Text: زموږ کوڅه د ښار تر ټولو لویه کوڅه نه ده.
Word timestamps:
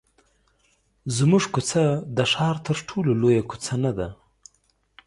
زموږ 1.17 1.43
کوڅه 1.53 1.83
د 2.17 2.19
ښار 2.31 2.55
تر 2.67 2.77
ټولو 2.89 3.11
لویه 3.21 3.43
کوڅه 3.49 3.73
نه 3.83 3.91
ده. 3.97 4.07